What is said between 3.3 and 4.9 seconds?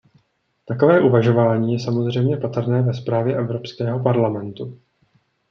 Evropského parlamentu.